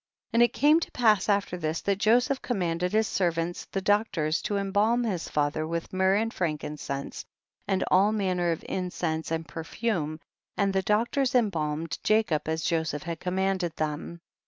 29. 0.31 0.31
And 0.39 0.43
it 0.43 0.57
came 0.59 0.79
to 0.79 0.89
pass 0.93 1.29
after 1.29 1.57
this 1.57 1.79
that 1.81 1.99
Joseph 1.99 2.41
commanded 2.41 2.91
his 2.91 3.05
servants 3.07 3.65
the 3.65 3.81
doctors 3.81 4.41
to 4.41 4.57
embalm 4.57 5.03
his 5.03 5.29
father 5.29 5.67
with 5.67 5.93
myrrh 5.93 6.15
and 6.15 6.33
frankincense 6.33 7.23
and 7.67 7.83
all 7.91 8.11
manner 8.11 8.51
of 8.51 8.65
incense 8.67 9.29
and 9.29 9.47
perfume, 9.47 10.19
and 10.57 10.73
the 10.73 10.81
doctors 10.81 11.35
embalmed 11.35 11.99
Jacob 12.03 12.47
as 12.49 12.63
Joseph 12.63 13.03
had 13.03 13.19
commanded 13.19 13.75
them. 13.75 14.21